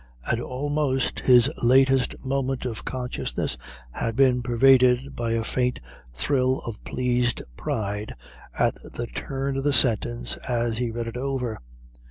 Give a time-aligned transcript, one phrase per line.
[0.25, 3.55] And almost his latest moment of consciousness
[3.91, 5.79] had been pervaded by a faint
[6.11, 8.15] thrill of pleased pride
[8.57, 11.59] at the turn of the sentence as he read it over.